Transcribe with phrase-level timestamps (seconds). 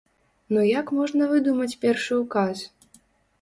[0.55, 2.65] Ну як можна выдумаць першы указ?